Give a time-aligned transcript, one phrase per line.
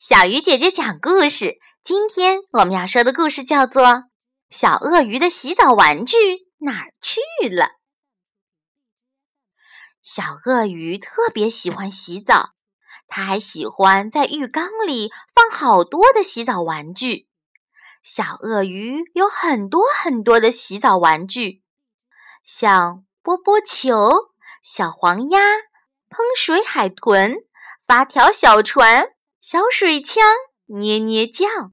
[0.00, 1.58] 小鱼姐姐讲故事。
[1.84, 3.84] 今天我们要说的故事叫做
[4.48, 6.16] 《小鳄鱼的洗澡玩具
[6.60, 7.64] 哪儿去了》。
[10.02, 12.54] 小鳄鱼特别喜欢洗澡，
[13.08, 17.28] 它还喜欢在浴缸里放好多的洗澡玩具。
[18.02, 21.62] 小鳄鱼有很多很多的洗澡玩具，
[22.42, 24.30] 像波波球、
[24.62, 25.40] 小黄鸭、
[26.08, 27.36] 喷水海豚、
[27.86, 29.10] 发条小船。
[29.40, 30.22] 小水枪
[30.66, 31.72] 捏捏酱，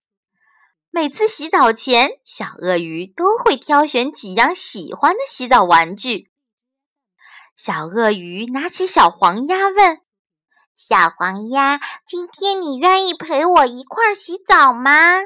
[0.90, 6.32] 每次洗澡前，小鳄鱼都会挑选几样喜欢的洗澡玩具。
[7.58, 10.00] 小鳄鱼拿起小黄鸭问
[10.78, 15.20] ：“小黄鸭，今天你愿意陪我一块儿洗澡吗？”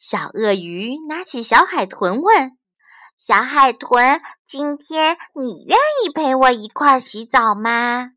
[0.00, 2.56] 小鳄鱼拿起小海豚问
[3.20, 8.12] ：“小海豚，今天你愿意陪我一块儿洗澡吗？”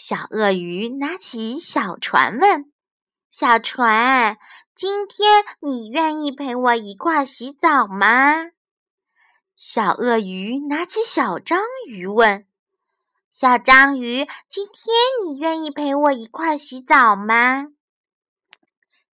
[0.00, 2.70] 小鳄鱼拿起小船问
[3.32, 4.38] ：“小船，
[4.72, 8.44] 今天你愿意陪我一块洗澡吗？”
[9.58, 12.46] 小鳄鱼拿起小章鱼问
[13.32, 14.94] ：“小章鱼，今天
[15.26, 17.66] 你愿意陪我一块洗澡吗？”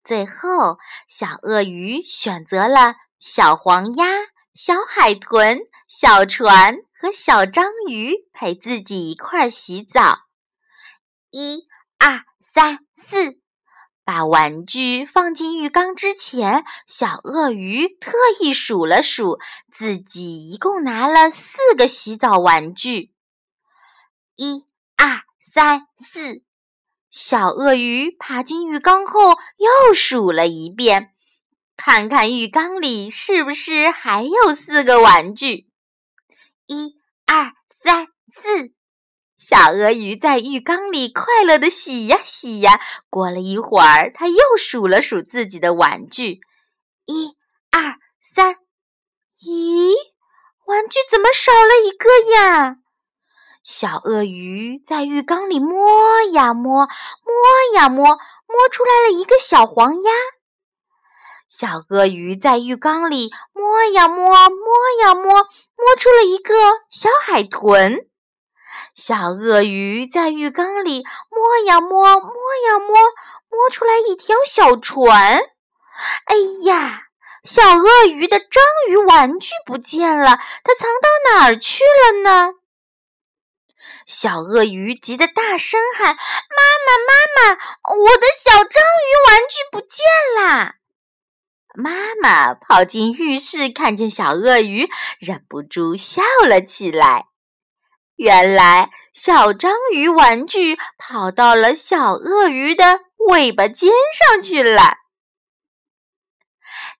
[0.05, 4.05] 最后，小鳄鱼选择了小黄鸭、
[4.53, 10.24] 小海豚、小船和小章鱼陪自己一块洗澡。
[11.37, 13.41] 一二三四，
[14.05, 19.37] 把玩具放进浴缸之前，小鳄鱼特意数了数，
[19.69, 23.11] 自己一共拿了四个洗澡玩具。
[24.37, 24.63] 一
[24.95, 26.41] 二三四，
[27.11, 31.13] 小鳄鱼爬进浴缸后又数了一遍，
[31.75, 35.67] 看看浴缸里是不是还有四个玩具。
[36.67, 36.94] 一。
[39.47, 42.81] 小鳄鱼在浴缸里快乐地洗呀洗呀。
[43.11, 46.39] 过了一会儿，它又数了数自己的玩具：
[47.05, 47.35] 一、
[47.69, 48.55] 二、三。
[49.39, 49.93] 咦，
[50.65, 52.77] 玩具怎么少了一个呀？
[53.63, 60.11] 小鳄鱼在浴缸里摸呀摸，摸呀摸，摸出来了一个小黄鸭。
[61.47, 66.55] 小鳄鱼在浴缸里摸呀摸，摸呀摸，摸出了一个
[66.89, 68.07] 小海豚。
[68.93, 72.29] 小鳄鱼在浴缸里摸呀摸，摸
[72.67, 72.95] 呀摸，
[73.49, 75.41] 摸出来一条小船。
[76.25, 77.03] 哎呀，
[77.43, 82.53] 小鳄鱼的章鱼玩具不见了，它藏到哪儿去了呢？
[84.07, 87.57] 小鳄鱼急得大声喊：“妈妈，妈妈，
[87.95, 90.05] 我的小章鱼玩具不见
[90.37, 90.75] 啦！”
[91.73, 97.27] 妈妈跑进浴室，看见小鳄鱼，忍不住笑了起来。
[98.15, 104.97] 原来，小章鱼玩具跑到了小鳄鱼的尾巴尖上去了。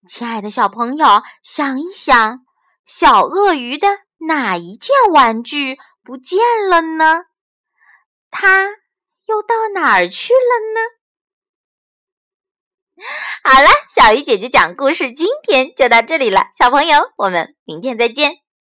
[0.09, 2.45] 亲爱的小朋友，想一想，
[2.85, 3.87] 小鳄鱼的
[4.27, 6.39] 哪一件玩具不见
[6.69, 7.25] 了呢？
[8.29, 8.67] 它
[9.25, 10.81] 又到哪儿去了呢？
[13.43, 16.47] 好了，小鱼姐姐讲故事，今天就到这里了。
[16.57, 18.44] 小朋友，我们明天再见。